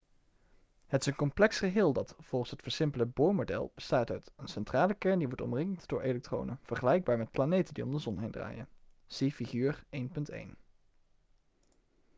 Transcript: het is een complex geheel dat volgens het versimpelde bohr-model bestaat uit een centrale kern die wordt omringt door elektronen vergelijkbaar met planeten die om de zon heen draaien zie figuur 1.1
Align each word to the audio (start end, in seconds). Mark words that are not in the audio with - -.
het 0.87 1.01
is 1.01 1.07
een 1.07 1.15
complex 1.15 1.57
geheel 1.59 1.93
dat 1.93 2.15
volgens 2.19 2.51
het 2.51 2.61
versimpelde 2.61 3.05
bohr-model 3.05 3.71
bestaat 3.75 4.11
uit 4.11 4.31
een 4.35 4.47
centrale 4.47 4.93
kern 4.93 5.17
die 5.17 5.27
wordt 5.27 5.41
omringt 5.41 5.87
door 5.87 6.01
elektronen 6.01 6.59
vergelijkbaar 6.63 7.17
met 7.17 7.31
planeten 7.31 7.73
die 7.73 7.83
om 7.85 7.91
de 7.91 7.99
zon 7.99 8.17
heen 8.19 8.31
draaien 8.31 8.67
zie 9.05 9.31
figuur 9.33 9.83
1.1 9.85 10.57